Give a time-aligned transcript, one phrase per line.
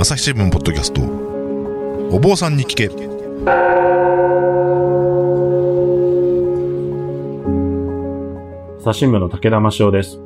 [0.00, 1.02] 朝日新聞ポッドキャスト
[2.14, 2.86] お坊さんに聞け
[8.78, 10.20] 朝日新聞の武田真雄です。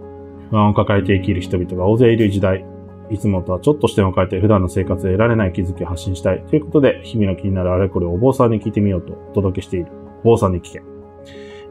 [0.50, 2.66] 不安を抱えて生きる人々が大勢いる時代。
[3.08, 6.44] いつもとはちょっと視点を変えて普段の生活で得られない気づきを発信したい。
[6.50, 9.86] ということで、日々の気になるあれこれをお坊さんに聞いてみようとお届けしている。
[10.22, 10.82] お坊さんに聞け。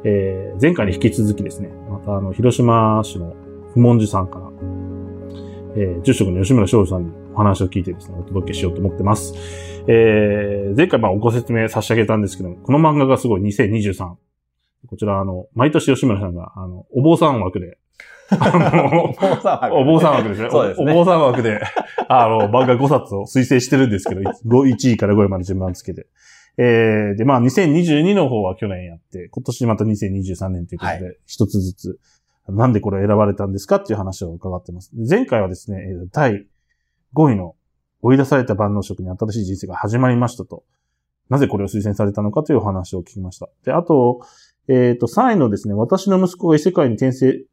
[0.06, 3.36] えー、前回に引き続きですね、またあの、広島市の
[3.76, 4.46] 不問寺さんから、
[5.76, 9.34] えー、住職の吉村翔さんにお話を聞いてですね、お届けしようと思ってます。
[9.88, 14.16] えー、前回まあご説明差し上げたんですけども、この漫画がすごい2023。
[14.88, 17.78] こちらあの、毎年吉村さんが、あの、お坊さん枠で、
[18.30, 20.50] あの、お坊さんお坊さん枠ですね。
[20.50, 21.62] そうですねおお坊さん枠で、
[22.08, 26.08] あの、漫画5冊を推薦してるんですけど、1位から5位まで順番つけて。
[26.58, 32.00] えー、で、まあ、2022の方は去年やって、今年また2023年ということで、一つずつ、
[32.50, 34.92] なんでこれ選ばれたんですかっていう話を伺ってます。
[35.10, 36.46] 前回はですね、えー第
[37.16, 37.56] 5位の。
[38.02, 40.64] 追い出された万能職に新しい人生が始まりましたと、
[41.30, 43.48] なぜこれを推薦されたのかというお話を聞きました。
[43.64, 44.22] で、あと、
[44.68, 47.46] えっ、と、3位のですね、私の息子が異世界に転生、異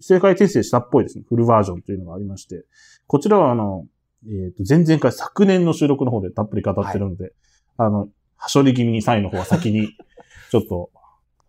[0.00, 2.64] 世界転生したっぽいですね、フルバージョンというのがありまして、
[3.06, 3.86] こちらはあの、
[4.26, 7.32] えっ、と、前々回昨年の収録の方でたっぷり語ってるので、
[7.76, 9.88] あの、はしょり気味に3位の方は先に、
[10.50, 10.90] ちょっと、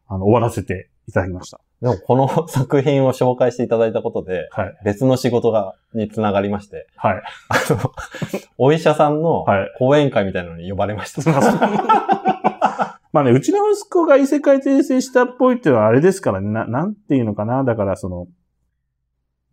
[0.07, 1.59] あの、終わらせていただきました。
[1.83, 4.77] でもこの作品を紹介していただいたことで、はい。
[4.85, 7.21] 別の仕事が、につながりまして、はい。
[7.49, 7.91] あの、
[8.57, 11.29] お医者さんのはい講演会みたいなのに呼ばれました。
[13.11, 17.65] まあね、うちの息子が異世界転生したっぽいっていうのはあれですからね、な、なんていうのかな。
[17.65, 18.27] だからその、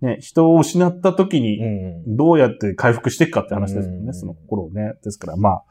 [0.01, 2.17] ね、人を失った時うに、ん。
[2.17, 4.93] どうやって回復していくかって話ですもんね、うんその頃をね。
[5.03, 5.63] ですから、まあ、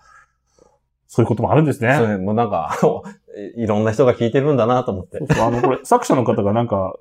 [1.07, 1.95] そういうこともあるんですね。
[1.97, 2.77] それもうなんか、
[3.55, 5.27] いろんな人が聞いてるんだなと思ってそう。
[5.33, 6.95] そうあの、これ、 作者の方がなんか、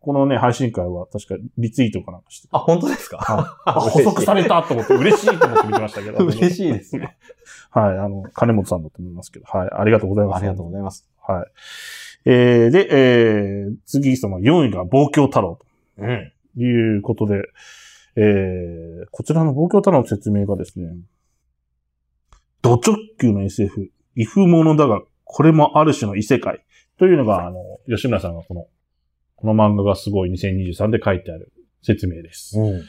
[0.00, 2.48] このね、配信会は確かリツイートかなんかして。
[2.52, 3.18] あ、本当ですか？
[3.18, 6.24] はい補足されたと思って、嬉しいと思って見てましたけど。
[6.24, 7.16] 嬉しいですね。
[7.70, 9.44] はい、あの、金本さんだと思いますけど。
[9.46, 10.36] はい、ありがとうございます。
[10.38, 11.06] ありがとうございます。
[11.26, 11.46] はい。
[12.24, 15.58] えー、で、えー、次、その4位が望郷太郎
[15.98, 16.32] うん。
[16.56, 17.42] ということで、
[18.16, 20.88] えー、こちらの望郷太郎の説明がですね、
[22.62, 25.02] ド直球の SF、異風ものだが、
[25.32, 26.64] これもある種の異世界
[26.98, 28.66] というのが、あの、吉村さんがこの、
[29.36, 31.52] この漫画がすごい2023で書いてある
[31.82, 32.58] 説明です。
[32.58, 32.82] うん。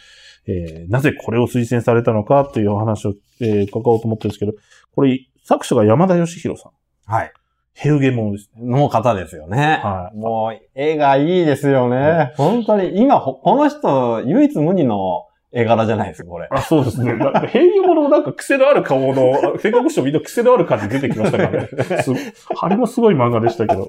[0.47, 4.53] えーなぜこれを推薦されたのかというお話を、えー伺おうと思ってるんですけど、
[4.96, 6.72] これ、作者が山田義弘さん。
[7.06, 7.34] はい。
[7.74, 8.63] ヘウゲモノですね。
[8.66, 9.79] の方ですよね。
[9.84, 12.34] はいもう、絵がいいですよね。
[12.38, 16.47] 本当に、今、ほこの人、唯一無二の絵柄じゃないですか、これ。
[16.50, 17.13] あ、そうですね。
[17.13, 21.67] なんかヘウゲモノなんか癖のある顔の、戦国賞みんな癖のある感じ出てきましたからね。
[22.03, 22.12] す
[22.62, 23.84] あれもすごい漫画でしたけど。
[23.84, 23.85] い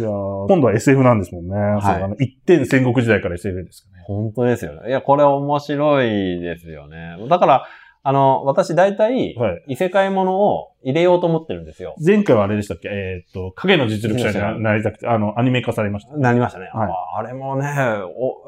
[0.00, 1.54] やー今度は SF なんですもんね。
[1.82, 4.04] そうあの一点戦国時代から SF ですかね。
[4.06, 4.88] 本当ですよね。
[4.88, 7.16] いや、これ面白いですよね。
[7.28, 7.66] だから、
[8.04, 9.62] あの、私大体、はい。
[9.68, 11.94] 異世界ものを入れようと思ってるんですよ。
[12.04, 12.88] 前回はあれでしたっけ？
[12.90, 16.16] えーっと、影の実力者になりたくて、あの、アニメ化されました。
[16.16, 16.68] なりましたね。
[16.74, 17.68] はいああれもね、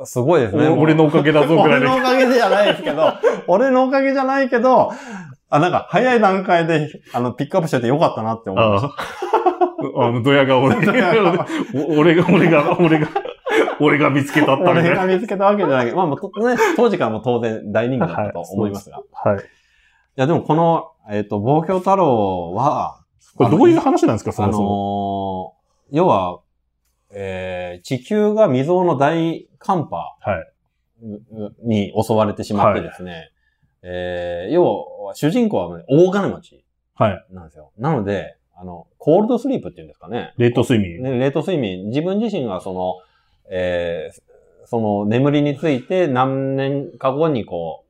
[0.01, 0.67] お、すごいですね。
[0.69, 3.13] お俺のおかげだぞぐらいで俺のおかげじゃないですけど、
[3.47, 4.91] 俺のおかげじゃないけど、
[5.51, 8.93] あ、なんか、早い段階で、あの、ピックアップしててよかったなって思いました。
[10.03, 10.75] あの、ドヤ顔で。
[11.75, 13.07] お俺が、俺が、俺が、
[13.81, 14.81] 俺が見つけたったみたいな。
[14.81, 18.99] 俺が見つけたわけじゃないけど、まあ、もうとね、当時からも当然大人気だったと思いますが。
[18.99, 19.45] いはい。
[20.17, 23.01] や、でもこの、えっ、と、望郷太郎は、
[23.37, 24.69] これどういう話なんですか、そあもそも。
[24.69, 26.41] のー要は、
[27.13, 30.47] えー地球が未曾有の大寒波はい。
[31.63, 33.31] に襲われてしまってですね、
[33.83, 37.25] えー要は、主人公は、ね、大金持ちはい。
[37.31, 37.73] なんですよ。
[37.77, 40.33] なので、あの、コールドスリープっていうんですかね。
[40.39, 41.03] 冷凍睡眠。
[41.03, 42.95] ね冷凍睡眠、自分自身がその、
[43.51, 44.21] えー
[44.67, 47.85] その眠りについて何年か後にこ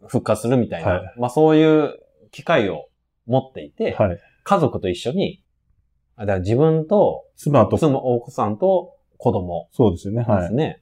[0.00, 1.98] う、復活するみたいな、はいまあそういう
[2.30, 2.86] 機会を
[3.26, 4.18] 持っていて、はい。
[4.44, 5.42] 家族と一緒に、
[6.14, 10.24] あだから自分と、妻と、妻、奥さんと子供そうですよね。
[10.24, 10.46] ではい。
[10.48, 10.80] すね。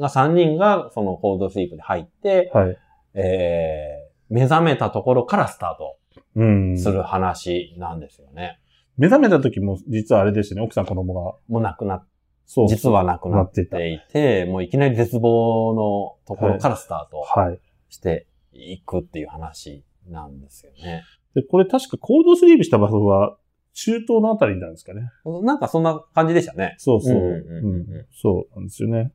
[0.00, 2.76] が3人がそのコールドスリープに入って、はい。
[3.14, 5.98] えー目覚めたところからスタート
[6.36, 6.78] うん。
[6.78, 8.58] する話なんですよね。
[8.96, 11.36] 目覚めた時も、実はあれですね、奥さん子供が。
[11.48, 12.06] もう亡くなっ
[12.46, 12.68] そう。
[12.68, 13.66] 実は亡くなってい
[14.12, 17.60] て、もういきなり絶望のところからスタートはい。
[17.88, 21.02] していくっていう話なんですよね。
[21.34, 23.36] で、これ確かコールドスリープした場所は、
[23.74, 25.10] 中東のあたりなんですかね。
[25.42, 26.74] なんかそんな感じでしたね。
[26.78, 27.16] そうそう。
[27.16, 29.12] うんうんうんうんそうなんですよね。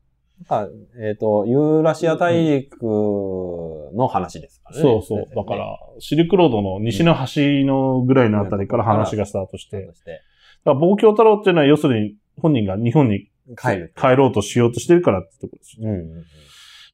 [0.49, 0.69] なんか
[0.99, 4.81] えっ、と、ユーラシア大陸の話ですからね。
[4.81, 5.25] そうそう。
[5.35, 10.21] だから、シルクロードの西の端のぐらいのあたりから話がスタートして、として
[10.65, 13.93] だから望郷太郎っていうのは要するに本人が日本に帰る。
[13.95, 15.91] 帰ろうとしようとしてるからってところですよね。
[15.91, 16.25] うんうんうん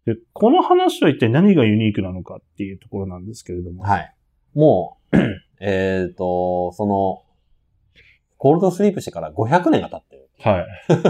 [0.05, 3.83] で、この話は一体何がユニークなのかっていうところなんですけれども。
[3.83, 4.15] はい。
[4.53, 5.17] もう、
[5.61, 7.23] えっと、その、
[8.37, 10.65] コールドスリープしてから500年が経ってるはい。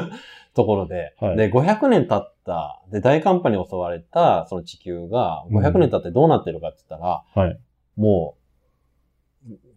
[0.53, 7.59] ところで、はいで、500年経った、で、大寒波に襲われた、その地球が、500年経ってどうなってるかって言ったら、はい。
[7.95, 8.43] もう、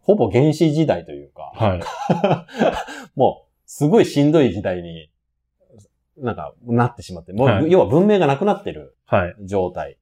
[0.07, 1.81] ほぼ原始時代というか、はい。
[3.19, 5.11] もう、すごいしんどい時代に、
[6.17, 9.35] なんか、なってしまって、もう、はい要は文明がなくなってるはい。
[9.41, 9.99] 状態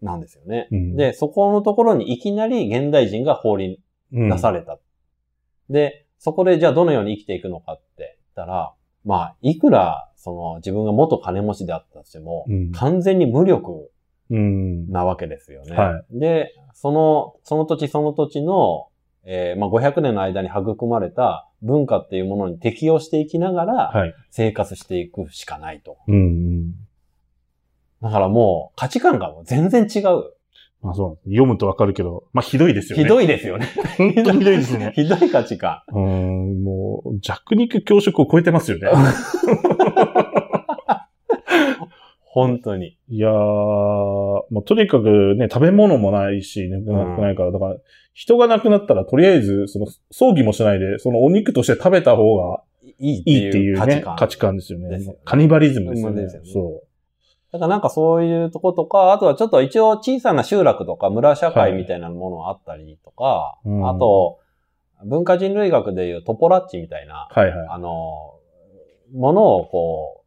[0.00, 0.68] なんですよね。
[0.72, 3.82] うんで、そこのところにいきなり現代人が放り
[4.14, 4.78] うん出された。
[5.68, 8.72] で、そこでじゃあどのように生きていくのかって言ったら、
[9.04, 13.90] まあ、いくら、その自分が元金持ちであったとしても、うん完全に無力
[14.30, 14.90] うん。
[14.90, 15.76] なわけですよね。
[15.76, 18.88] はで、その、その土地その土地の、
[19.26, 24.14] えーまあ、500年の間に育まれた文化っていうものに適応していきながらはい。
[24.30, 25.96] 生活していくしかないと。
[26.08, 26.74] うんうん。
[28.02, 30.34] だからもう価値観が全然違う。
[30.82, 31.28] まあそう。
[31.28, 33.04] 読むとわかるけど、まあひどいですよね。
[33.04, 33.66] ひどいですよね。
[33.96, 34.92] 本当にひどいですね。
[34.96, 35.80] ひどい価値観。
[35.88, 38.88] うーん、もう、弱肉強食を超えてますよね。
[42.20, 42.98] 本当に。
[43.08, 43.32] いやー、
[44.50, 47.76] もうとにかくね、食べ物もないし、なくないから、だから、
[48.12, 52.62] 人が亡くなったら、とりあえず、その、葬儀もしないで、そのお肉として食べた方が
[52.98, 54.16] いいっていいっていいううね、価値観。
[54.16, 54.98] 価値観ですよね。
[54.98, 56.22] ねカニバリズムですよね。
[56.22, 56.82] よねそ
[57.52, 64.40] だからなんかそういうとことか、あとはちょっと一応小さな集落とか村社会みたいなものがあったりとか、うんあと、
[65.04, 67.38] 文化人類学でいうトポラッチみたいな、う。
[67.38, 67.68] はいはい。
[67.68, 68.40] あの、
[69.14, 70.23] ものをこう、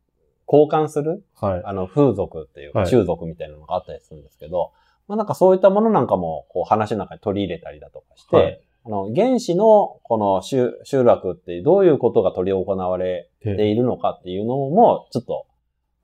[0.52, 1.62] 交換する、はい。
[1.66, 4.72] あの、風俗っていうか、はい種族みたいなのがあったりするんですけど、
[5.08, 15.46] まあなんかそういったものなんかも、こう話の中に取り入れたりだとかして、はいあの、原始のこの集集落ってどういうことが取り行われているのかっていうのも、ちょっと、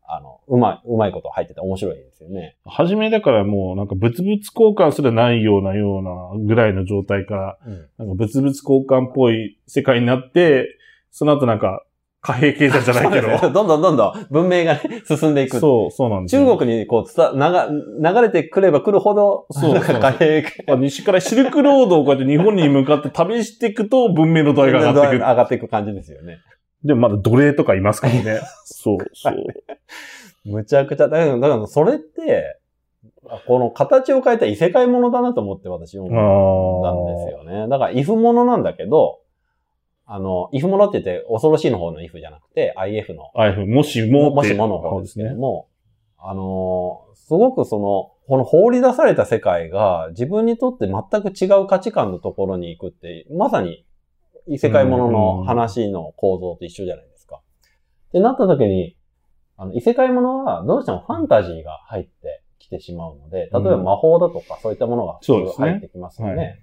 [0.06, 2.58] あの、うまい、うまいこと入ってて面白いですよね。
[2.66, 7.74] 初めだからもう、なんか物々交換すらないようなようなぐらいの状態から、うん。
[7.74, 10.78] なんか物々交換っぽい世界になって、
[11.10, 11.86] その後なんか、
[12.24, 13.38] 貨幣経済じゃないけど。
[13.52, 15.60] どんどんどんどん文明がね、 進んでいく。
[15.60, 16.46] そう、そうなんですよ。
[16.46, 25.20] 中国にこう伝わ、流流れてくれば来るほど、そう貨幣まあ西からシルクロードをこうやって日本に向かって旅していくと文明の度合いが上がってくる。
[25.20, 26.38] 上がっていく感じですよね。
[26.86, 28.40] でもまだ奴隷とかいますからね。
[28.64, 29.36] そう、そう。
[30.46, 32.58] むちゃくちゃ、だから、だからそれって、
[33.48, 37.68] この形を変えた異世界ものだなと思って私思ったんですよね。
[37.70, 39.20] だから、イフものなんだけど、
[40.06, 44.36] あの、イフものって言って恐ろしいの方のイフじゃなくて、IF の、ああいうふうにもしもって。
[44.36, 45.68] もしもの方ですけども、
[46.18, 53.86] あの、すごくその、この放り出された世界が自分にとって全く違う価値観のところに行くって、まさに
[54.48, 57.42] 異世界ものの話の構造と一緒じゃないですか。
[58.10, 58.98] ってなった時に、
[59.58, 65.70] あの、異世界ものはどうしてもファンタジーが入ってきてしまうので、例えば魔法だとかそういったものが普通そうですね。
[65.70, 66.36] 入ってきますよね。
[66.36, 66.60] はい。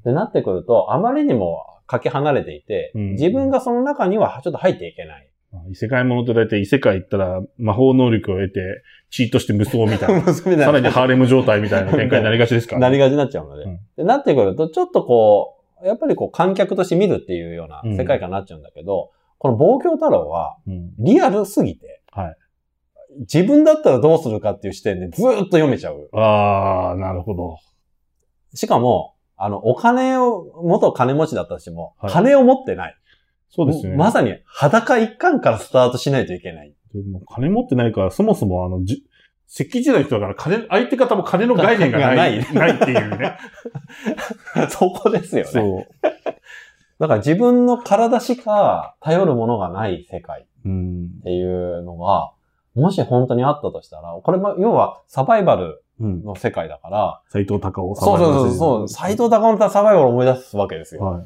[0.00, 5.28] ってなってくると、あまりにもかけ離れていて、うん自分がその中にはちょっと入っていけない。
[5.70, 10.32] 異世界ものと大体異世界行ったら魔法能力を得て、チートして 無双みたいな。
[10.32, 13.64] さらにハーレム状態みたいな展開になりがちですから、なりがちになっちゃうので。
[13.64, 22.36] うんでなってくると、ちょっとこう、やっぱりこう観客として見るっていうような世界観になっちゃうんだけど、この望郷太郎はうんリアルすぎて、はい
[23.20, 26.08] 自分だったらどうするかっていう視点でずーっと読めちゃう。
[26.12, 27.58] ああ、なるほど。
[28.54, 29.11] しかも、
[29.44, 32.96] あの、お金を、元金持ちだったとしても、はい金を持ってない。
[33.50, 33.96] そうですね。
[33.96, 36.74] まさに裸一貫からスタートしないといけない。
[36.94, 39.04] でも金持ってないから、そもそもあの、じ
[39.48, 42.38] 石器時代の人だから金、相手方も金の概念がない。
[42.40, 43.36] がなないいっていうね。
[44.70, 45.50] そこですよね。
[45.50, 45.86] そう。
[47.00, 51.06] だから自分の体しか頼るものがない世界うん。
[51.20, 52.30] っていうのが、
[52.74, 56.24] もし本当にあったとしたら、これも、要はサバイバルうん。
[56.24, 61.02] の世界だから、斎藤隆夫そうそうそうそう、斎藤隆夫のサバイバルを思い出すわけですよ。
[61.02, 61.24] はい。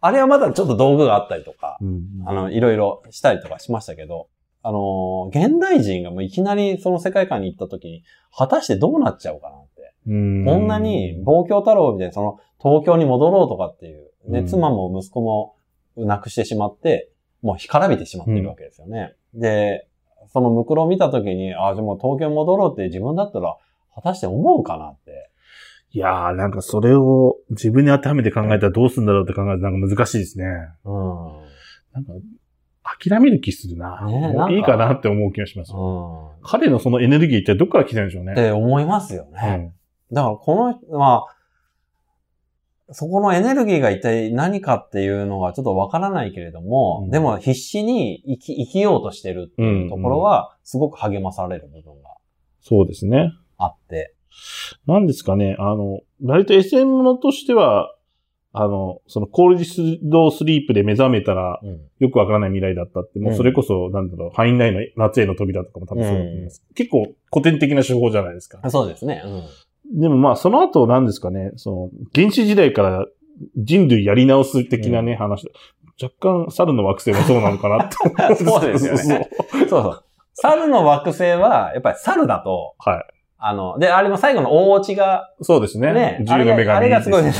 [0.00, 2.02] あれはまだちょっと道具があったりとか、うん。
[2.24, 4.28] あの、いろいろしたりとかしましたけど、
[4.62, 8.04] あのー、現代人がもういきなりその世界観に行った時に、
[8.36, 9.94] 果たしてどうなっちゃうかなって。
[10.08, 15.56] うんこんなに、望郷太郎みたいな、その、東京に戻ろうとかっていう、で、うん妻も息子も
[15.96, 17.10] 亡くしてしまって、
[17.42, 19.14] もう干からびてしまってるわけですよね。
[19.34, 19.88] で、
[20.32, 23.56] そのムクロを見たときに、ああ、じゃあもう東京に戻ろうって自分だったら、
[23.94, 25.30] 果たして思うかなって。
[25.92, 30.44] いやー、なんかそれを自分に当てはめて考えたらどうするんだろうって考えるとなんか難しいですね。
[30.84, 30.94] うん。
[31.92, 32.12] なんか、
[32.98, 34.04] 諦める気するな。
[34.06, 35.72] ねいいかなって思う気がします。
[35.72, 36.42] うん。
[36.42, 38.32] 彼のそのエネルギーってどっから来てるんでしょうね。
[38.32, 39.70] って思いますよね。
[39.70, 39.76] うん
[40.12, 41.35] だからこの、まあ、
[42.90, 52.10] そこのエネルギーが一体何かっていうのがちょっとわからないけれども、うんでも必死に生き生きようとしてるっていうところは、すごく励まされる部分が
[52.60, 53.32] そうですね。
[53.58, 54.14] あって。
[54.86, 57.92] なんですかね、あの、割と SM ものとしては、
[58.52, 61.80] あの、そのコールディスドスリープで目覚めたら、うん。
[61.98, 66.62] よくわからない未来だったって、もうそれこそ、なんだろう、ファインラインの夏への扉とかも多分そうだと思います。
[66.74, 68.68] 結構古典的な手法じゃないですか。
[68.70, 69.22] そうですね。
[69.24, 69.42] うん。
[69.94, 73.06] でもまあ、その後なんですかね、その、原始時代から
[73.56, 75.50] 人類やり直す的なね、話。
[76.02, 77.94] 若干、猿の惑星もそうなのかなって
[78.44, 80.02] そうですよねそうそう。
[80.34, 83.04] 猿の惑星は、やっぱり猿だと、はい。
[83.38, 85.92] あの、で、あれも最後の大落ちが、そうですね。
[85.92, 87.34] ね、自由の女神あれがあれがすごいあれが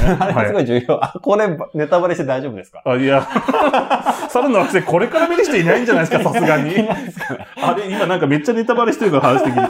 [0.46, 1.04] すごはい重要。
[1.04, 2.82] あ、これ、ネタバレして大丈夫ですか？
[2.84, 3.26] あ、いや、
[4.28, 6.74] 猿の惑星これから見る人いないんじゃないですか、さすがに。
[7.62, 9.62] あれ、今なんかめっちゃネタバレしてるから話的に。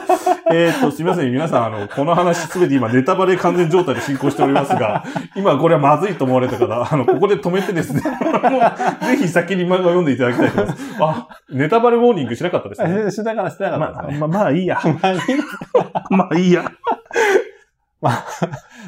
[0.51, 1.31] えーっと、すみません。
[1.31, 5.03] 皆さん、あの、この話すべて今ネタバレ完全状態で進行しておりますが、
[5.35, 8.01] 今これはまずいと思われた方、あの、ここで止めてですね、
[9.01, 10.95] ぜひ先に漫画を読んでいただきたいと思います。
[11.01, 13.03] あ、ネタバレウォーニングしなかったですね。
[13.07, 13.91] あしてなかった、してなかまあ。
[13.91, 14.79] まあ、まあ いいや。
[14.83, 15.19] まあいい
[16.09, 16.71] まあいいや。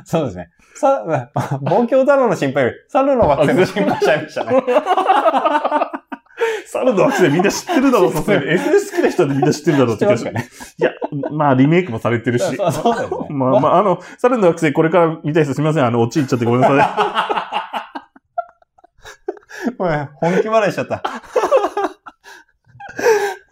[0.05, 0.49] そうですね。
[0.75, 1.03] さ、
[1.61, 4.63] 望郷太郎の心配より、猿の惑星の心配しちゃいましたね。
[6.67, 8.45] 猿の惑星みんな知ってるだろう、さすがに。
[8.45, 10.33] SS 好きな人でみんな知ってるだろうって気がしまい
[10.77, 10.91] や、
[11.31, 12.43] まあリメイクもされてるし。
[12.57, 13.27] そうそうですね。
[13.35, 15.85] まあまあ、あの、猿の惑星これから見たい人すみません。
[15.85, 17.65] あの、落ち入っちゃってごめんなさ
[19.77, 21.03] ごめん本気笑いしちゃった。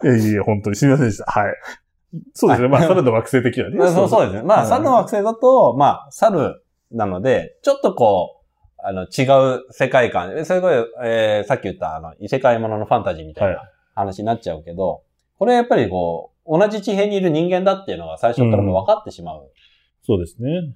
[0.04, 0.06] い。
[0.06, 1.24] いやいや本当にすみませんでした。
[1.30, 1.54] はい。
[2.32, 2.68] そうですね。
[2.68, 3.76] まあ、猿の惑星的なね。
[3.92, 4.42] そうそうですね。
[4.42, 8.37] まあ、はい猿の惑星だと、まあ、猿なので、ちょっとこう、
[8.78, 10.44] あの、違う世界観。
[10.44, 15.02] それこそ、えー、さっき言った、あの、異世界もののファンタジーみたいはな話になっちゃうけど、
[15.38, 19.50] これやっぱりこう、同じ地平にいる人間だっていうのが最初からもう分かってしまう
[20.02, 20.74] そうですね。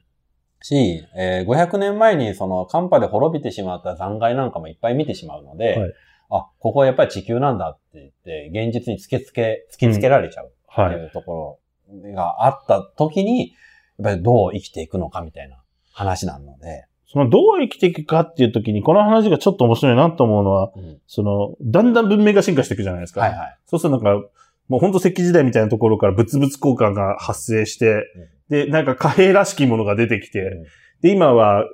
[0.61, 5.92] し、えー500年前にその寒波で滅びてしまった残骸なんかもいっぱい見てしまうので、はい
[6.35, 10.97] あ、ここはやっぱり地球なんだって言って、現実に突きつけ、突きつけられちゃうってはい。
[10.97, 11.61] いうとこ
[11.92, 13.50] ろがあった時に、
[13.99, 23.21] やっぱりどう生きていくのかみたいな話なので、その、どう生きていくかっていう時に、この話がちょっと面白いなと思うのは、うんその、だんだん文明が進化していくじゃないですか。
[23.21, 23.59] はいはい。
[23.66, 24.28] そうするとなんか、
[24.69, 28.07] もう本当石器時代みたいなところから物々交換が発生して、
[28.49, 30.66] で、なんか貨幣らしきものが出てきて、うん
[31.02, 31.64] で、今は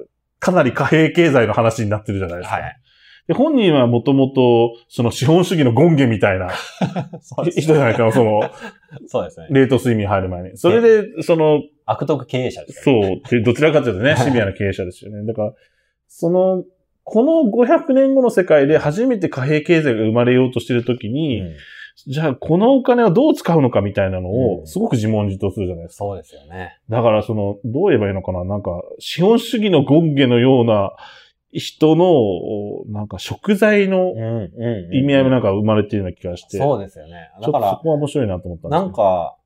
[0.41, 2.57] かなり貨幣経済の話になってるじゃないですか。
[2.57, 2.81] はい。
[3.29, 6.49] で、本人はもともと、その資本主義の権限みたいな
[7.45, 8.41] 人じゃないかな、その、
[9.07, 9.49] そうですね。
[9.51, 10.57] 冷凍睡眠入る前に。
[10.57, 13.21] それで、その、悪徳経営者ですね。
[13.23, 15.25] そう、でどちらかというとね、シビアな経営者ですよね。
[15.27, 15.53] だから、
[16.07, 16.65] その、
[17.05, 21.57] この500年後の世界で初めて貨幣経済が生まれようとしてるときに、うん
[22.07, 26.05] じゃあこのお金をどう使うのかみたいなのを、うんすごく自問自答するじゃないですか。
[26.05, 26.79] そうですよね。
[26.89, 30.93] だからその、どう言えばいいのかななんか、資本主義の権限のような
[31.51, 37.31] 人の、なんか食材のうんうん意味合いもなんか生まれてるような気がして、そうですよね。
[37.43, 39.37] だから、こは面白いなと思ったんですなんか、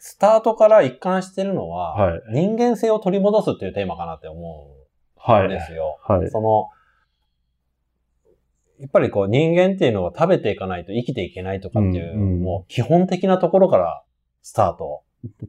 [0.00, 4.78] スタートから一貫してるのは、はい人間性を取り戻すっていうテーマかなって思うん
[5.18, 5.48] はい。
[5.48, 5.98] ですよ。
[6.06, 6.30] はい。
[6.30, 6.68] その、
[8.80, 14.04] やっぱりこう人間っていうのは食べていかないと生きていけないとかっていう、うんうんもう基本的なところから
[14.42, 15.02] スタート。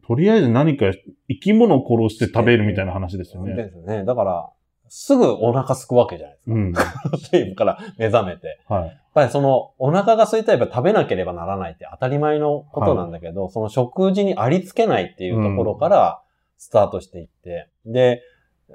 [0.07, 0.87] とりあえず何か
[1.27, 3.53] 生き物を殺して食べるみたいな話ですよね。
[3.53, 4.03] ですね。
[4.03, 4.49] だから、
[4.87, 6.55] すぐお腹すくわけじゃないですか。
[6.55, 6.71] うん。
[7.21, 8.59] 睡夢から目覚めて。
[8.67, 8.99] はい。
[9.19, 16.21] ぱりそのお腹が空いたらやっぱ食べなければならないって当たり前のことなんだけど、その食事にありつけないっていうところから
[16.57, 18.23] スタートしていって、で、
[18.69, 18.73] え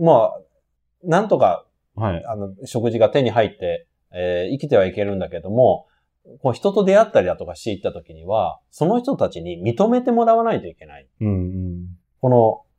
[0.00, 0.40] ーまあ、
[1.04, 2.24] なんとかはい。
[2.26, 5.86] あの食事が手に入って、えー生きてはいけるんだけども、
[6.42, 11.08] こう人と出会ったりだとかしていった時には、その人たちに認めてもらわないといけない。
[11.20, 11.86] うんうん。
[12.20, 12.71] この、じ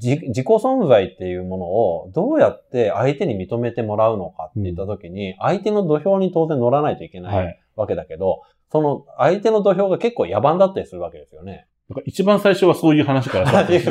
[0.00, 7.62] 自己存在っていうものをどうやって相手に認めてもらうのかって言った時に、相手の土俵に当然乗らないといけなはいい。
[7.74, 11.66] わけだけど、その相手の土俵が結構野蛮だったりするわけですよね。
[11.88, 13.90] なんか一番最初はそういう話からスタートす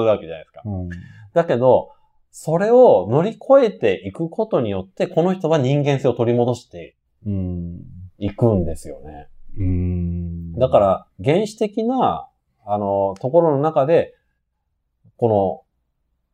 [0.00, 0.62] るわけじゃないですか。
[0.64, 0.88] うん。
[1.34, 1.90] だけど、
[2.30, 7.80] それを乗り越えていくことによって、この人は人間性を取り戻してうん。
[8.18, 9.28] いくんですよね。
[9.58, 10.52] うん。
[10.54, 12.28] だから、原始的な、
[12.64, 14.14] あの、ところの中で、
[15.22, 15.64] こ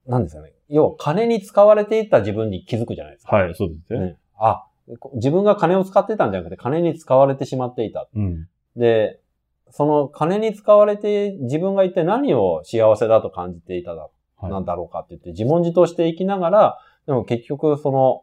[0.07, 0.50] の、なんですかね。
[0.71, 3.37] 要は、金に使われていた自分に気づくじゃないですか。
[3.37, 4.00] はい、そうですね。
[4.00, 4.64] ねあ、
[4.99, 8.09] こ自分が金を使ってたんじゃなくて、金に使われてしまっていた。
[8.14, 8.49] うん。
[8.76, 9.21] で、
[9.68, 18.23] その金に使われて、自分が一体何を幸せだと感じていただ、はいなんだろうかって言って、自問自答していきながら、でも結局、その、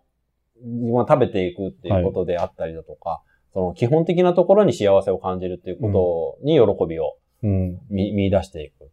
[0.64, 3.22] 自分は食べていくっていうことであったりだとか、
[3.54, 7.80] その基本的なところに幸せを感じるっていうことに喜びをうん。
[7.90, 8.90] 見見出していく。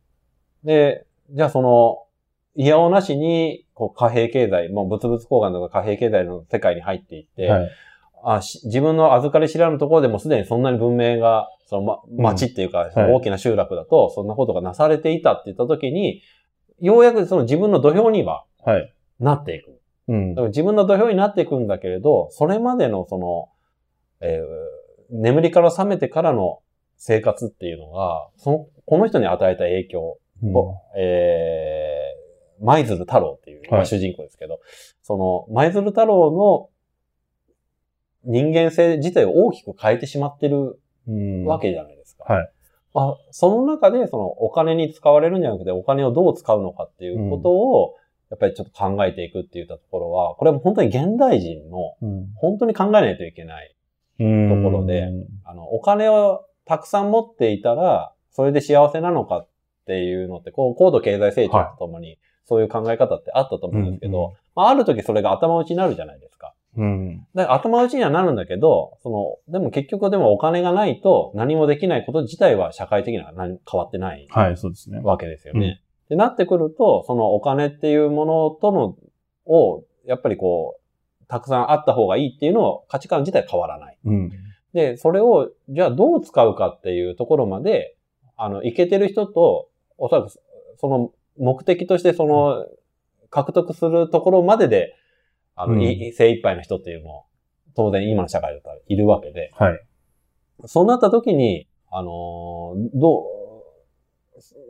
[0.64, 1.98] で、じゃあその、
[2.54, 7.70] いやおなしに、こう貨幣経済、もう物々交換とか貨幣経済の世界に入っていって、はい。
[8.24, 12.00] あし自分の預かり知らぬところでもすでにそんなに文明が、その、ま、
[12.32, 16.22] 町っていうか、大きな集落だと、そんなことがなされていたって言ったときに、
[16.80, 18.92] ようやくその自分の土俵にははい。
[19.18, 19.80] なっていく。
[20.08, 20.42] うんだか。
[20.42, 23.48] ら自分の土俵になっていくんだけれど、それまでのその、
[24.20, 26.60] えー眠りから覚めてからの
[26.96, 34.60] 生活っていうのが、その、この人に与えた影響うんを、えー、舞鶴太郎っていう、まあはい主人公ですけど、
[35.02, 36.68] その、舞鶴太郎の
[38.24, 42.24] 人間性自体を大きく変えてしまってるうんわけじゃないですか。
[42.24, 42.52] はい。
[42.94, 47.94] まあ、その中で、そのお金に使われるんじゃなくて、お金をどう使うのかっていうことを、
[48.30, 53.74] やっぱりちょっと考えていくって言ったところは、これは本当に現代人のうん本当に考えないといけない。
[54.20, 55.08] うんところで
[55.44, 59.48] あの、お金をたくさん持っていたら、それで幸せなのかっ
[59.92, 66.54] ていうのって、こう、高度経済成長とともに、そういう考え方ってあったと思うんですけど、うんうんまあ、ある時それが頭打ちになるじゃないですか。
[66.76, 67.26] うん。
[67.34, 69.10] だから頭打ちにはなるんだけど、そ
[69.48, 75.00] の、でも結局でもお金がないと何もできないこと自体は社会的には何変わってないはい、そうですね。
[75.00, 75.82] わけですよね。
[76.08, 78.96] で、なってくると、そのお金っていうものとの、
[79.46, 83.98] を、やっぱりこう、たくさんあった方がいいっていうのを価値観自体変わらない。
[84.04, 84.30] うん。
[84.74, 87.96] で、それを、じゃあどう使うかっていうところまで、
[88.36, 89.68] あの、いけてる人と、
[90.02, 90.30] おそらく、
[90.80, 92.66] その目的としてその、
[93.30, 94.96] 獲得するところまでで、
[95.54, 97.26] あの、うんい精一杯の人っていうのも、
[97.76, 99.80] 当然今の社会だったらいるわけで、はい。
[100.66, 103.22] そうなった時に、あのーどう、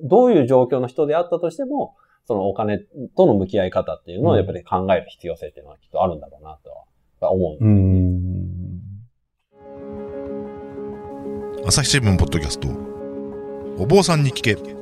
[0.03, 1.97] どういう状況の人であったとしても、
[2.27, 2.79] そのお金
[3.17, 7.71] との向き合い方っていうのをやっぱり考える必要性っていうのはきっとあるんだろうなとは思うんですね。
[11.63, 11.67] ん。
[11.67, 12.69] 朝日新聞ポッドキャスト
[13.79, 14.82] お坊さんに聞け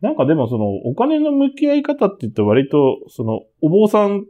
[0.00, 4.24] なんかでもその、お金の向き合い方って言って割と、その、お坊さん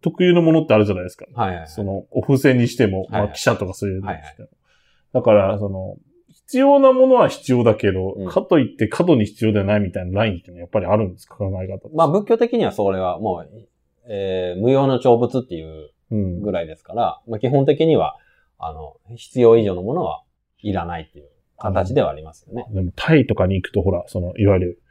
[0.00, 1.26] 特有のものってあるじゃないですか。
[1.34, 1.68] はいはい。
[1.68, 4.48] その、お布施にしても、はいはいまあ、記者とかそういうのにしても。
[5.12, 5.96] だから、その、
[6.28, 11.36] 必要なものは必要だけど、うんかといって過度に必要ではないみたいなラインっていうのはやっぱりあるんですか？
[11.36, 11.88] 考え方。
[11.94, 13.68] まあ仏教的にはそれはもう、
[14.08, 16.42] えー無用の長物っていううん。
[16.42, 18.18] ぐらいですから、まあ基本的には、
[18.58, 20.22] あの、必要以上のものは
[20.60, 22.66] いらないっていう形ではありますよね。
[22.70, 24.81] でも、タイとかに行くと、ほら、その、いわゆる、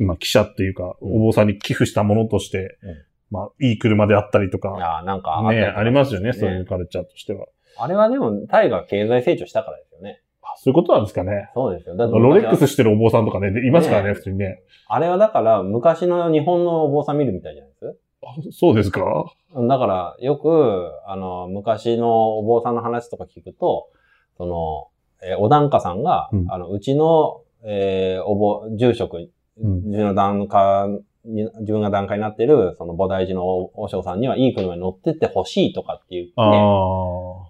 [0.00, 2.94] まあ、記者っていうか、うんお坊さんに寄付したものとして、うん
[3.30, 7.46] まあ、いい車であったりとか、ああ、なんかあね、ありますよね、そういうカルチャーとしては。
[7.78, 10.20] あれはでも、タイが経済成長したからですよね。
[10.42, 11.50] あそういうことなんですかね。
[11.54, 11.96] そうですよ。
[11.96, 14.62] だってロレックスしてるお坊さんとかね、でいますからね、ね普通にね。
[14.88, 17.96] あれはだから、昔の日本のお坊さん見るみたいじゃないです？
[18.22, 23.88] あそうですかだから、よく、あの、昔のお坊さんの話とか聞くと、
[24.36, 24.88] その、
[25.22, 30.88] えーお檀家さんが、うんあの、うちの、えーお坊、住職、うん自分の檀家
[31.24, 36.42] に、自分が檀家になってる、その菩提寺のお和尚さんにはいい車に乗ってってほしいとかっていう、ね、あ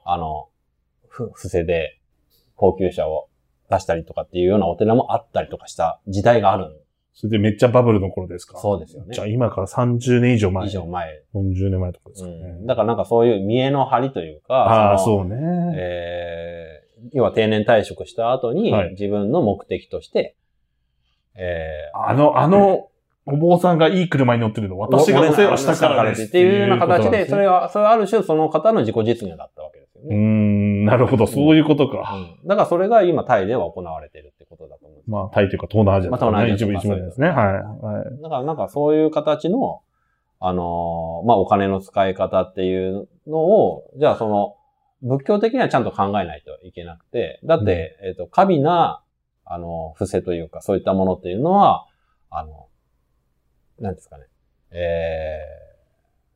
[0.04, 0.48] あの、
[1.08, 1.98] ふ、伏せで
[2.56, 3.28] 高級車を
[3.70, 6.70] 出したりとかっていうようなお寺もあったりとかした時代があるん
[7.14, 8.58] それでめっちゃバブルの頃ですか？
[8.58, 10.66] そうですよねじゃあ今から30年以上前。
[10.66, 11.22] 以上前。
[11.34, 12.52] 40年前とかですうかね。
[12.54, 12.66] ん。
[12.66, 15.36] だからなんかそういう見栄の張りというか、ああ、そうね。
[15.76, 16.80] えー
[17.12, 20.36] 要は定年退職した後にはい自分の目的として、
[21.36, 22.88] えーあの、あの、
[23.26, 27.62] お坊さんがいい車に乗ってるの、私がお世話したからですっていうような形で、それは。
[27.62, 30.16] は、それはある種その方の自己実現だったわけですようーね。
[30.16, 32.12] ん、なるほど、そういうことか。
[32.14, 35.10] うんだからそれが今タイでは行われてるってことだと思う。
[35.10, 37.28] まあ、タイというか東南アジアね、まあ東一部南アジアとか一部ですね。
[37.28, 37.36] はい。
[37.46, 38.22] はい。
[38.22, 39.82] だからなんかそういう形の、
[40.40, 44.56] あのーまあ、お金の使い方っていうのを、じゃあその、
[45.02, 49.02] 仏教的にはちゃんと考えないといけなくて、だって、えっ、と、過敏な、
[49.52, 51.86] あの、伏せというか、そういったものっていうのは、
[52.30, 52.68] あの、
[53.80, 54.24] なんですかね、
[54.70, 55.40] え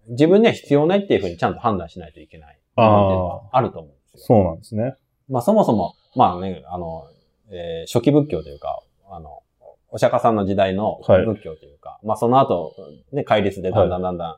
[0.08, 2.58] ー、自分には必要ないっていうふうにちゃんと判断しないといけない。
[2.74, 4.18] あーっていうのはあると思うんですよ。
[4.36, 4.96] そうなんですね。
[5.28, 7.04] まあそもそも、まあね、あの、
[7.50, 9.42] えー初期仏教というか、あの、
[9.90, 12.74] お釈迦さんの時代のはい仏教というか、まあその後、
[13.12, 14.36] ね、戒律でだんだんだんだん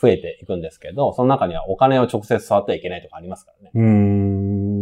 [0.00, 3.70] 増えていくんですけど、その中にはお金を直接触ってはいけないとかありますからね。
[3.74, 4.27] うーん。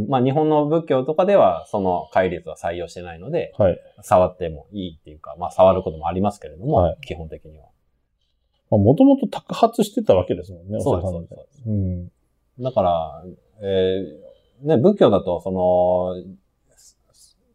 [0.09, 3.79] まあ日本の仏教とかではその戒律は採用してないので、はい。
[4.03, 7.66] 触ってもいいっていうか、まあ触ることもありますけれども、はい基本的には。
[8.71, 11.62] もともと托発してたわけですもんね、そうです、おそうです。
[11.66, 12.11] うん。
[12.59, 13.25] だから、
[13.62, 16.16] えーね、仏教だと、その、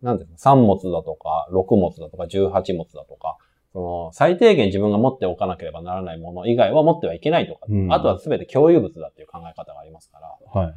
[0.01, 3.37] なんていうの、三物だとか、六物だとか、十八物だとか、
[3.73, 10.73] その、最低限自分が持っておかなければならないもの以外は持ってはいけないとか、うんあとは全て共有物だっていう考え方がありますから、はい。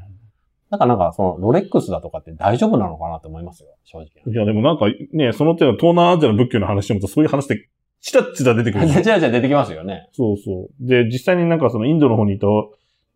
[0.75, 4.07] だからなんか、その、ロレックスだとかって大丈夫なのかなと思いますよ、正直。
[4.27, 7.69] いや、でもなんかね、その手の東南アジアの仏教の話をとそういう話って、
[8.01, 10.09] チラッチラ出てくるんですよじゃあじゃあ出てきますよね。
[10.13, 10.69] そうそう。
[10.81, 12.47] で、実際になんかそのインドの方にいた、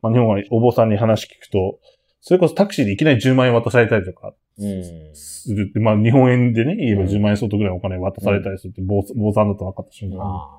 [0.03, 1.81] まあ、日本はお坊さんに話聞くと、
[2.21, 5.15] それこそタクシーでいきなり10万円渡されたりとかうん。
[5.15, 10.59] するって、まあ日本円でね、言えばうん10万円相当ぐらいお金渡されたりするって、坊坊さんだと分かった瞬間に、あ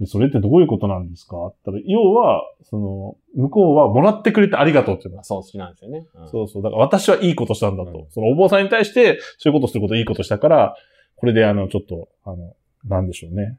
[0.00, 1.46] でそれってどういうことなんですか？
[1.46, 6.06] ったら要は、その、向こうはもらってくれてありがとうっていうのあそう好きなんですよね。
[6.14, 6.62] うんそうそう。
[6.62, 7.90] だから私はいいことしたんだと。
[7.90, 10.76] うんそのお坊さんに対して、そういうことすることいいことしたから、
[11.16, 13.58] これであの、ちょっと、あの、なんでしょうね。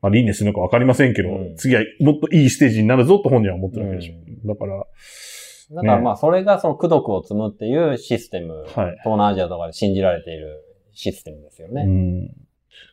[0.00, 4.14] まあ、輪廻するのかわかりませんけど、うん次はもっといいステージになるぞと本人は思ってるわけでしょ。
[4.14, 4.84] うだから、
[5.70, 8.66] だからまあ、それがその功徳を積むっていうシステム、はい。
[8.70, 11.82] 東南アジアとかで信じられているシステムですよね。
[11.82, 12.43] うん。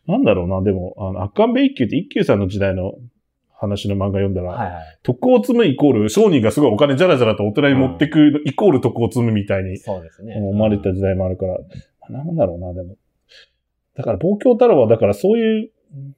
[0.07, 2.93] なんだろうな、でも、あの、アッカンベ一休って一休さんの時代の
[3.53, 4.99] 話の漫画読んだら、はいはい。
[5.03, 10.35] 徳を積むイコール、商人がすごいお金じゃらじゃらとお寺に持ってく、イコール徳を積むみたいにそうですね。
[10.35, 11.59] 思われた時代もあるから、
[12.09, 12.95] なんだろうな、でも。
[13.95, 16.15] だから、望郷太郎は、だからそういう、なん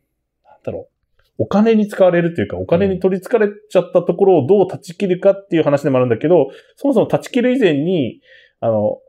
[0.63, 0.93] だろう。
[1.39, 8.21] お金に使われるっていうか、お金に取り憑かれちゃったところをどう断ち切るかっていう話でもあるんだけど、そもそも断ち切る以前に、
[8.59, 8.99] あの、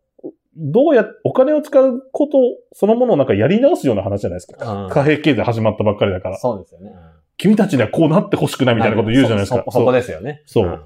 [0.56, 2.38] どうや、お金を使うこと
[2.72, 4.84] そのものをなんかやり直すような話じゃないですか。
[4.84, 6.38] うん貨幣経済始まったばっかりだから。
[6.38, 6.92] そうですよね。
[7.36, 9.64] 君たちにはこうなってほしくないみたいなこと言うじゃないですか。
[9.70, 10.42] そこですよね。
[10.46, 10.80] そうん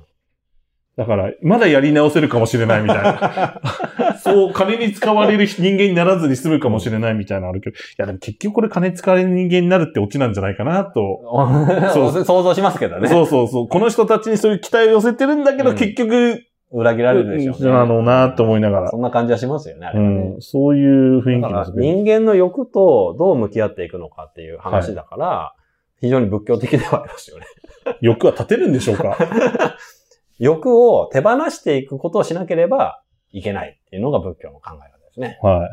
[0.98, 3.60] だから、まだやり直せるかもしれないみたいな。
[4.18, 11.20] そう、金に使われる人間にならずに済むかもしれないみたいなのあるけど、いやでも結局これ金に使われる人間になるってオチなんじゃないかなと。
[11.94, 13.08] そう想像しますけどね。
[13.08, 13.68] そうそうそう。
[13.68, 17.70] この人たちにそういう期待を寄せてるんだけど、うん結局、裏切られるでしょうね。
[17.70, 18.98] なのなと思いながらそ。
[18.98, 20.16] んな感じはしますよね、あれうはね。
[20.36, 20.40] ん。
[20.40, 21.94] そういう雰囲気ですね。
[21.94, 25.54] 人間の欲とどう向き合っていくのかっていう話だから、
[26.00, 27.46] 非常に仏教的ではありますよね。
[28.00, 29.16] 欲は立てるんでしょうか？
[30.38, 33.02] 欲を手放していくことをしなければ
[33.32, 35.38] いけないっていうのが仏教の考え方ですね。
[35.42, 35.68] はい。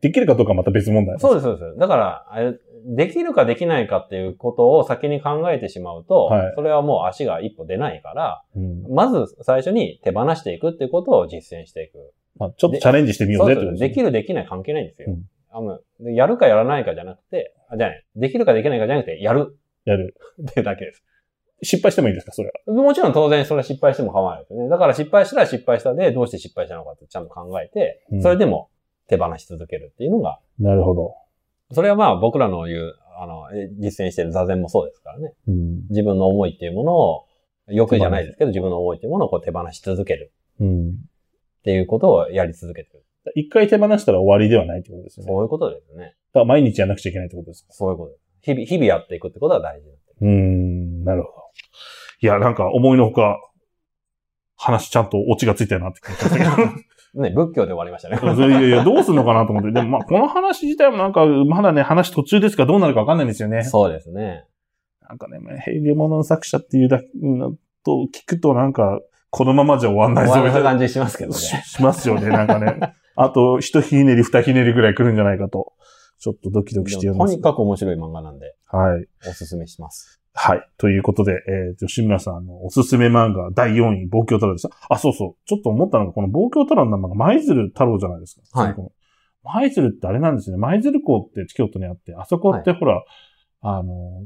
[0.00, 1.78] できるかどうかはまた別問題そうです、そうです。
[1.78, 12.12] だから、あれできるかできないかっていうことを先に考えてしまうと、はいそれはもう足が一歩出ないから、うんまず最初に手放していくっていうことを実践していく。
[12.38, 15.08] まあ、ちょっとチャレンジしてみようぜってことですできるできない関係ないんですよ。
[15.10, 20.16] うんあのでやるかやらないかじゃなくて、あじゃない、できるかできないかじゃなくて、やるやる。
[20.40, 21.04] っていうだけです。
[21.62, 22.32] 失敗してもいいですか？
[22.32, 22.72] それは。
[22.72, 24.70] もちろん当然それは失敗しても構わないですよね。
[24.70, 28.70] だから失敗したら失敗したで、どうして失敗したのかってちゃんと考えてう、んそれでも
[29.08, 31.16] 手放し続けるっていうのが、なるほど。
[31.72, 35.34] それはまあ僕らの言う、あの、え実践している座禅もそうですからね。
[35.48, 35.82] うん。
[35.90, 37.26] 自分の思いっていうものを、
[37.68, 40.88] 欲じゃないですけど、自分の思いっていうものをこう手放し続けるうん。
[40.90, 40.92] っ
[41.64, 43.04] ていうことをやり続けてる。
[43.36, 45.32] 一回手放したら終わりではないってことですよね。
[45.32, 46.04] そういうことですね。
[46.04, 47.72] だから毎日やらなくちゃいけないってことですか？
[47.72, 48.22] そういうことです。
[48.42, 49.88] 日々、日々やっていくってことは大事。
[50.22, 51.34] うーん、なるほど。
[52.20, 53.38] いや、なんか思いのほか、
[54.56, 56.72] 話ちゃんとオチがついたよなって気がしましたけ
[57.14, 58.18] ね、仏教で終わりましたね。
[58.20, 58.48] ど。
[58.48, 59.70] いやいや、どうすんのかなと思って。
[59.70, 63.64] でもまあ、この話自体もなんか、まだね、話途中ですからどうなるかわかんないんですよね。
[63.64, 64.46] そうですね。
[65.06, 67.52] なんかね、平家物の作者っていうだの
[67.84, 71.36] と聞くとなんか、このままじゃ終わんないぞ終わみたいなら感じしますけどね。
[71.36, 72.94] ししますよね、なんかね。
[73.14, 75.74] あと、一ひねり、二ひねりぐらい来るんじゃないかと。
[76.18, 77.32] ちょっとドキドキして読みます。
[77.32, 79.06] とにかく面白い漫画なんで、はい。
[79.28, 80.21] おすすめします。
[80.34, 80.66] はい。
[80.78, 84.70] ということで、えー、吉村さんのおすすめ漫画第4位、望郷太郎でした。
[84.88, 85.46] あ、そうそう。
[85.46, 88.60] ちょっと思ったのが、この望郷太郎の名前が舞鶴太郎じゃないですか。
[88.60, 88.76] はい
[89.44, 90.56] 舞鶴ってあれなんですね。
[90.56, 93.02] 舞鶴港って京都にあって、あそこってほら、
[93.60, 94.24] あの、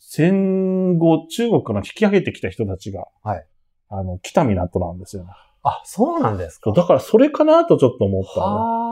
[0.00, 3.46] 戦後中国から引き上げてきた人たちが、はい
[3.88, 5.30] あの、来た港なんですよね。
[5.62, 6.72] あ、そうなんですか。
[6.72, 8.87] だからそれかなとちょっと思ったの。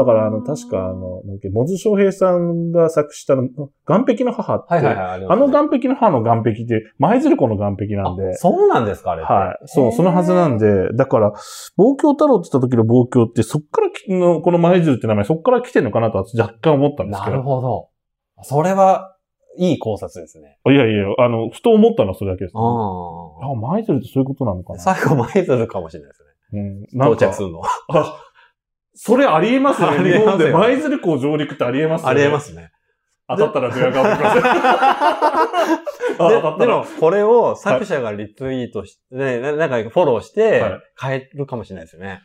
[0.00, 5.06] はだから、あの、確か、あ、の、モズ翔平さんが作詞したの、岸壁の母って、はいはいはい。
[5.14, 9.22] あねあの岸壁の母の岸壁って、舞鶴湖の岸壁なんであ、そうなんですか、あれ。
[9.22, 9.58] はい。
[9.66, 10.64] そう、そのはずなんで。
[10.64, 11.32] で、だから、
[11.76, 17.48] 望郷太郎って言った時の望郷って、そっからきの、この舞鶴って名前、そっから来てんのかなとは若干思ったんですけなるど。
[17.48, 17.88] ほど。
[18.42, 19.10] それは、
[19.56, 20.58] いい考察ですね。
[20.66, 22.60] いやいや、あの、ふと思ったのはそれだけです、ね。
[22.60, 24.76] ああ、舞鶴ってそういうことなのかあ。
[24.76, 24.82] な。
[24.82, 26.84] 最後、舞鶴かもしれないですね。
[26.96, 27.12] うん。
[27.12, 27.62] 到着するの。
[27.88, 28.16] あ、
[28.94, 29.88] それありえますね。
[29.88, 32.10] あり日本で舞鶴港上陸ってありえますよね。
[32.10, 32.40] ありえま。
[32.40, 32.70] すね。
[33.26, 34.10] 当たったらドヤ顔で
[36.58, 42.22] ででも、これを作者がリツイートして、ねななんかフォローしてはい、変えるかもしれないですよね。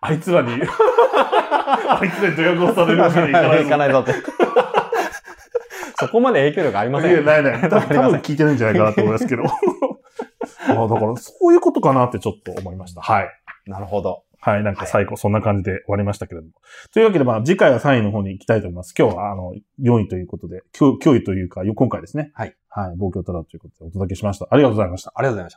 [0.00, 3.66] あいつらに、あいつらにドヤ顔されるわけにいかないぞ。
[3.66, 4.14] いかないぞって。
[5.98, 7.60] そこまで影響力ありませんいや、ないない。
[7.62, 9.42] 多分ありません多分聞いてないんじゃないかなと思いますけど。
[10.68, 13.00] あだから、そういうことかなってちょっと思いました。
[13.00, 13.28] はい。
[13.66, 14.22] なるほど。
[14.46, 14.62] はい。
[14.62, 16.52] なんか最後、そんな感じで終わりましたけれども。
[16.92, 18.94] というわけで、まあ、次回は3位の方に行きたいと思います。
[18.96, 22.30] 今日は、あの、4位ということで、今日、今日というか、今回ですね。
[22.32, 22.54] はい。
[22.68, 22.94] はい。
[22.94, 24.46] 東京タラということでお届けしました。
[24.48, 25.12] ありがとうございました。
[25.16, 25.54] ありがとうございまし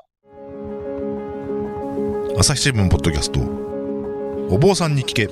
[2.33, 2.39] た。
[2.39, 3.41] 朝日新聞ポッドキャスト
[4.49, 5.27] お坊さんに聞け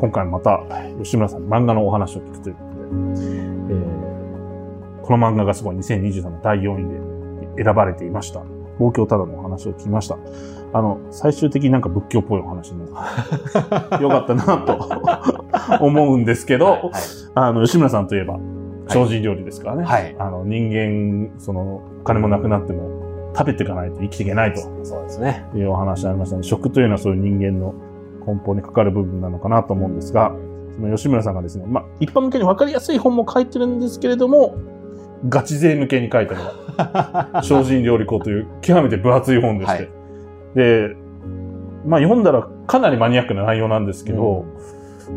[0.00, 0.60] 今回また、
[1.00, 3.98] 吉村さんに漫画のお話を聞くということで、えー
[5.08, 7.17] この漫画がすごい2023の第4位で
[7.62, 8.42] 選ばれていました。
[8.78, 10.16] 東京タダのお話を聞きました。
[10.72, 14.78] あの、最終的になんか仏教っぽいお話になって、 よかったなと
[15.84, 16.80] 思うんですけど、はい
[17.34, 18.38] あの、吉村さんといえば、
[18.88, 19.84] 精進料理ですからね。
[19.84, 20.16] はい。
[20.18, 25.44] あの、人間、その、お金もなくなっても、食べていかないと生きていけないとそうですね。
[25.54, 26.42] いうお話ありましたね。
[26.42, 27.74] 食というのはそういう人間の
[28.26, 30.32] 根本にかかる部分なのかなと思うんですが、
[30.74, 34.56] その吉村さんがですね、まあ、一般向けに分かりやすい本も書いてるんですけれども、
[35.28, 36.44] ガチ勢向けに書いたの
[36.76, 39.98] が、精進料理庫という極めて分厚い本でして、はい
[40.54, 40.96] で、
[41.84, 44.44] まあ、読んだらかなりマニアックな内容なんですけど、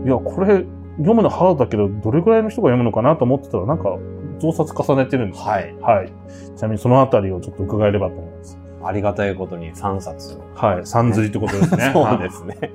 [0.06, 0.66] いや、これ、
[0.98, 3.98] 読むのハードだけど、どれぐらいの人が読むのかなと思ってたら、なんか、
[4.40, 5.76] 増刷重ねてるんですよはい。
[5.82, 6.14] はい。
[6.56, 8.60] ちなみにそのあたりをちょっと伺えればと思います。
[8.84, 10.38] ありがたいことに3冊。
[10.56, 10.86] はい。
[10.86, 11.92] 三釣りってことですね。
[11.94, 12.72] そうですね。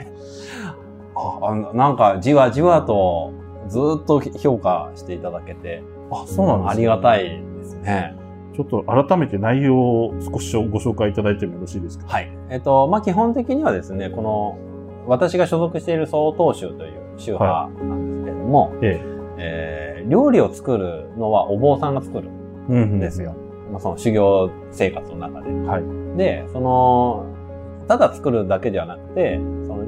[1.15, 3.33] あなんか、じわじわと、
[3.69, 8.15] ずっと評価していただけて、あ、そうなんですねありがたいですね。
[8.55, 12.07] ちょっと改めて内容を少しご紹介いただいてもよろしいですか？
[12.07, 12.31] はい。
[12.49, 14.59] えっと、まあ、基本的にはですね、この、
[15.07, 19.01] 私が所属している総統宗という宗派なんですけれども、え
[19.39, 22.29] えー料理を作るのはお坊さんが作る
[22.71, 22.73] え。
[22.73, 23.35] うんんですよ。。
[23.73, 25.51] まあ、その修行生活の中で。
[25.51, 26.17] はい。
[26.17, 27.27] で、その、
[27.89, 29.85] ただ作るだけではなくて、その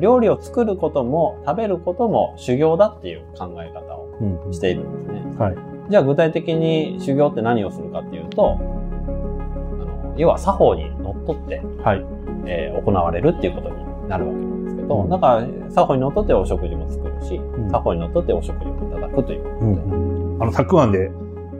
[0.00, 4.07] 料理を作ることも食べることも修行だっていう考え方をうん。
[4.52, 5.36] しているんですね。
[5.38, 5.56] はい。
[5.90, 8.62] じゃあ具体的に修行って何をするかっていうと、あ
[9.84, 12.04] の要は作法にのっとって、はい。
[12.46, 19.60] えー行われるっていうことになるわけなんですけど、うんだから作法にのっとってお食事も作るし、ん作法にのっとってお食事もいただくということで。
[19.60, 20.42] うん。
[20.42, 21.10] あの、たくあんで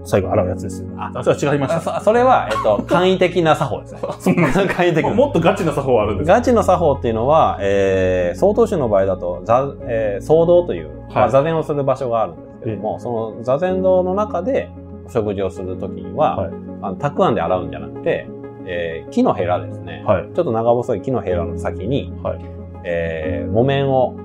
[0.04, 0.94] 最後洗うやつですよね。
[0.98, 1.96] ああ、それは違いました。
[1.96, 4.00] あそそれは、えっと、簡易的な作法ですね。
[4.18, 5.14] そうなんです簡易的な。
[5.14, 14.70] もっとガチな作法あるんですガチの作法っていうのは、えー、総統宗の場合だと、座、えー、総堂という、まあ、座禅をする場所があるんですけども、その座禅堂の中で
[15.06, 18.28] お食事をするときには、はいあの、たくあんで洗うんじゃなくて、
[18.66, 20.02] えー、木のヘラですね。
[20.06, 20.24] はい。
[20.24, 22.38] ちょっと長細い木のヘラの先に、はい
[22.84, 24.16] えー、木綿を。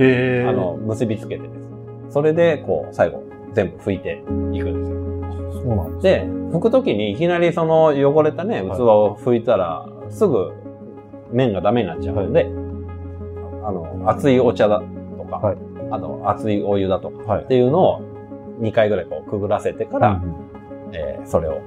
[0.00, 1.60] あの、結びつけてですね。
[2.10, 4.22] それで、こう、最後、全部拭いて
[4.52, 5.08] いくんですよ。
[5.52, 6.02] そうなんです。
[6.02, 6.22] で、
[6.52, 10.52] 拭くときにいきなりその汚れたね、器を拭いたら、すぐ
[11.32, 12.44] 麺がダメになっちゃうので、
[13.64, 14.80] あの、熱いお茶だ
[15.16, 17.46] とか、はいあと熱いお湯だとかはいっ。
[17.46, 18.00] ていうのを
[18.60, 20.34] 2回ぐらいこうくぐらせてから、うん
[20.92, 21.60] えーそれを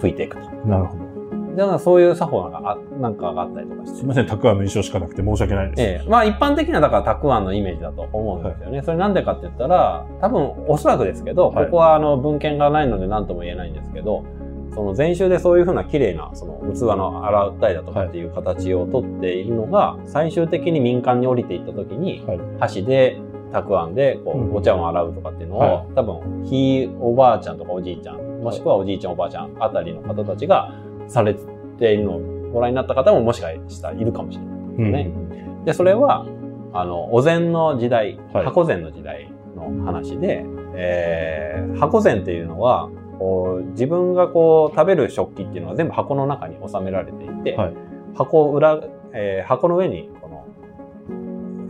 [0.00, 0.42] 拭いていくと。
[0.66, 1.08] なるほど。
[1.56, 4.06] だからそういう作法なんかあなんかがあったりとかしてすい。
[4.06, 5.82] ません、たくあんの印象しかなくて申し訳ないです。
[5.82, 8.82] ええまあ一般的なだからたくあんのイメージだと思うんですよね。
[8.82, 14.24] それなんでかって言ったら、多分おそらくですけど、はいここはあの文献がないので何とも言えないんですけど、
[14.72, 23.20] その禅宗でそういうふうな綺麗なその器の洗ったりだとかっていう形をとっているのが、最終的に民間に降りていった時に、はい箸で
[23.52, 30.72] たくあんでこうんうお茶を洗うとかっていうのを、は多分ひいおばあちゃんとかおじいちゃん、もしくはおじいちゃんおばあちゃんあたりの方たちが
[31.06, 31.34] され
[31.78, 32.20] ているのを
[32.52, 34.54] ご覧になった方ももしかしたらいるかもしれない。
[34.56, 35.28] うんね
[35.64, 36.26] で、それは、
[36.72, 38.44] あの、お禅の時代、はい。
[38.44, 47.74] 箱禅の時代の話で、えー、箱禅っていうのは、こう自分がこう食べる食器っていうのは全部箱の中に収められていて、はい。
[48.14, 48.80] 箱を裏、
[49.12, 50.08] えー箱の上に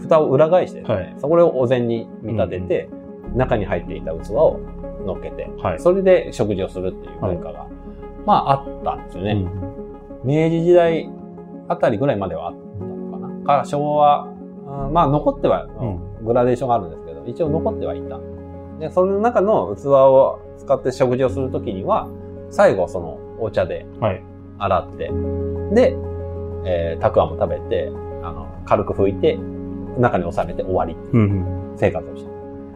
[0.01, 2.89] 蓋を裏返してはいそこをお膳に見立てて、
[3.35, 4.61] 中に入っていた器を
[5.05, 5.81] 乗っけて、はい。
[5.81, 7.67] それで食事をするっていう文化が、
[8.27, 9.33] まああったんですよね。
[9.33, 9.79] うん
[10.25, 11.09] 明治時代
[11.69, 13.45] あたりぐらいまではあったのかな。
[13.45, 15.85] から昭和、うんまあ残っては、う
[16.25, 18.19] んグラデーションがあるんですけど、一応残ってはいた。
[18.81, 22.09] で、その中の器を使って食事をするときには、
[22.51, 24.23] 最後そのお茶ではい。
[24.59, 25.11] 洗って、
[25.73, 25.97] で、
[26.65, 27.93] えー、たくあんも食べて、
[28.25, 29.39] あの、軽く拭いて、
[29.99, 30.97] 中に収めて終わり。
[31.13, 31.75] うん。
[31.77, 32.31] 生活をして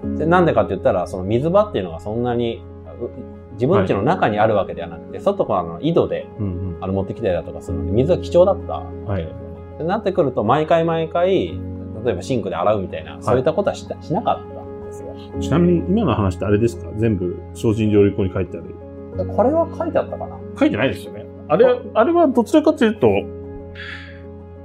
[0.05, 0.18] る。
[0.18, 2.62] で、なんでかって言ったら、その水場っていうのがそんなに、
[3.01, 6.79] う自分家の中にあるわけではなくて、外からの井戸でうん。
[6.81, 9.42] あの持ってきたりだとかするので、水は貴重だったわけですよね。
[9.79, 11.59] でなってくると、毎回毎回、
[12.05, 15.14] 例えばシンクで洗うみたいな、そういったことはし,、しなかったんですよ。
[15.40, 16.90] ちなみに今の話ってあれですか？
[16.96, 18.75] 全部精進料理庫に書いてある。
[19.16, 21.25] でこれは書いてあったかな書いてないですよね。
[21.48, 23.09] あれは、あれはどちらかというと、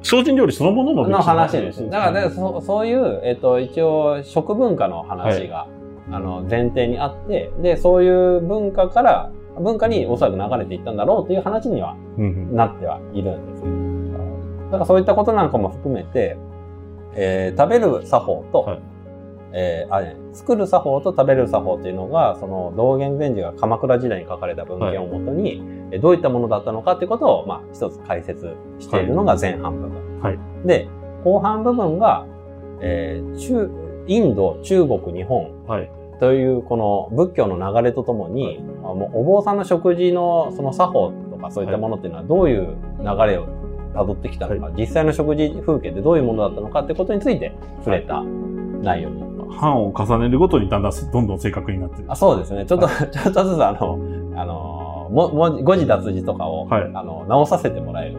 [0.07, 1.83] 精進料理そのもののの話です。
[1.89, 5.67] だから、ねね、そそういう、えっ、と、一応、食文化の話が、
[6.09, 11.95] あの、前提にあって、で、そういう文化から、文化におそらく流れていったんだろうという話には
[12.51, 13.71] なってはいるんですよ。
[14.67, 16.37] だからそういったことなんかも含めて、
[17.15, 18.79] えー食べる作法と、はい
[19.59, 30.21] えーあね作る作法と食べる作法というのが、その道元禅師が鎌倉時代に書かれた文献をもとに、えーどういったものだったのかということを、まあ、一つ解説しているのが前半部分。
[30.21, 30.87] はいで、
[31.23, 32.25] 後半部分が、
[32.81, 33.69] えー中、
[34.07, 35.89] インド、中国、日本はい。
[36.19, 43.47] というこの仏教の流れとともに、あもうお坊さんの食事のその作法とかそういったものっていうのはどういう流れを
[43.93, 48.23] 辿ってきたのか、実際の食事風景ってどういうものだったのかってことについて触れた
[48.81, 49.26] 内容に。
[49.47, 52.05] 版を重ねるごとにだんだんどんどん正確になってる。
[52.07, 52.65] あそうですね。
[52.65, 53.99] ちょっと、 ちょっとずつあの、
[54.35, 58.17] あの、も、も、誤字脱字とかを、はいあの、直させてもらえる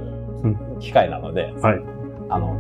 [0.81, 1.81] 機会なので、はい。
[2.31, 2.57] あの、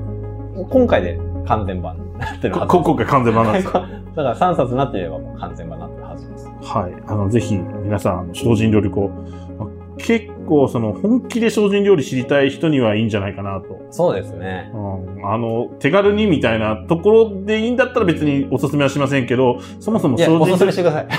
[0.70, 3.80] 今回で完全版になってるはずこ今回完全版なんですか
[4.16, 6.48] だから3冊になっていれば完全版になってるはずです。
[6.62, 6.92] はい。
[7.06, 9.10] あの、ぜひ、皆さん、精進料理こ
[9.58, 13.80] う、まあ結構、その、本気で精進料理知りたい人にはいいんじゃないかなと。
[13.90, 14.70] そうですね。
[14.74, 21.08] うん、あの、手軽にみたいなところでいいんだったら別におすすめはしませんけど、そもそもいや、おすすめしてください。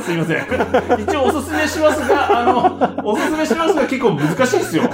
[0.00, 0.38] すいません。
[1.00, 4.84] 一応おすすめしますが、あの、おすすめしますが結構難しいですよ。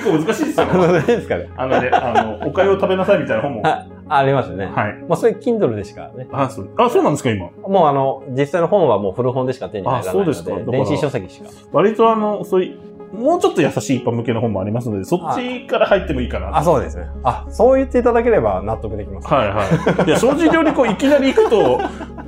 [0.00, 0.66] 結構難しいですよ。
[0.66, 1.50] 何ですかね？
[1.56, 3.62] あのね、あの、おかゆを食べなさいみたいな本も。
[3.62, 4.66] はあ、ありますよね。
[4.88, 5.04] い。
[5.08, 6.26] まあ、それ Kindle でしかね。
[6.32, 6.70] あ、そう。
[6.78, 7.50] あ、そうなんですか、今？
[7.68, 11.50] もうあの、実際の本はもう古本でしか手に入らないので、あそうですか電子書籍しか。
[11.72, 12.78] 割とあの、そういう、
[13.12, 16.56] もうちょっと優しい一般向けの本もありますので、そっちから入ってもいいかな。
[16.56, 17.06] あ、そうですね。
[17.24, 19.28] あ、そう言っていただければ納得できます。
[19.28, 19.64] はいは
[20.04, 20.08] い。
[20.08, 21.80] いや、精進料理こういきなり行くと、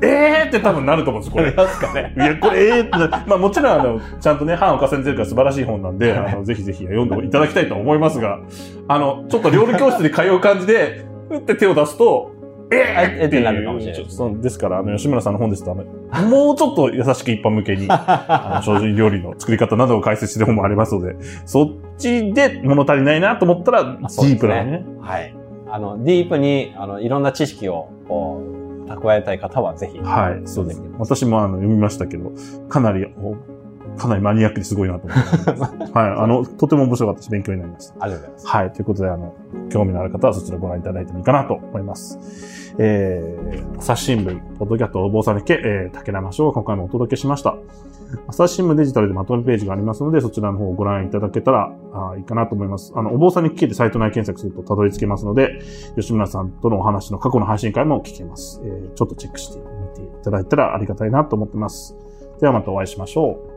[0.03, 1.53] えーって多分なると思うんです、これ。
[1.53, 2.15] いますかね。
[2.17, 8.41] や、これ、えーってな、まあもちろん、あの、ちゃんとね、版を重ねてるから素晴らしい本なんで、あの、ぜひぜひ読んでいただきたいと思いますが、
[8.89, 12.33] あの、ちょっと料理教室に通う感じで、ふって手を出すと、
[12.73, 24.85] えーってなるかもしれないそうですから、あの、吉村さんの本ですと、あの、もうちょっと優しく一般向けに、 あの、精進料理の作り方などを解説してる本もありますので、そっちで物足りないなと思ったら、ディープなね。
[25.01, 25.35] はい。
[25.69, 29.99] あの、ディープに、あの、いろんな知識を、こう、蓄えたい方はぜひ。
[30.01, 30.83] はい、そうです。
[30.99, 32.33] 私もあの読みましたけど、
[32.69, 33.37] かなり、お
[33.97, 35.93] かなりマニアックですごいなと思って。
[35.95, 37.95] はい、あの、とても面白かったし、勉強になりました。
[38.01, 38.47] ありがとうございます。
[38.49, 39.35] はい、ということで、あの、
[39.71, 42.60] 興味のある方はそちらご覧いただいてもいいかなと思います。
[42.79, 47.57] えー、朝日新聞、ポッドキャストお坊さんにけ、えー、竹生翔が今回もお届けしました。
[48.27, 52.93] 朝日新聞デジタルでまとめページがありますので、そちらの方をご覧いただけたらあいいかなと思います。
[52.97, 55.61] あの、お坊さんに聞けてサイト内検索するとたどり着けますので、
[55.97, 58.61] 吉村さんとのお話の過去の配信会も聞けます。
[58.65, 61.97] えー、ちょっとチェックしてみていただいたらありがたいなと思ってます。
[62.41, 63.50] ではまたお会いしましょう。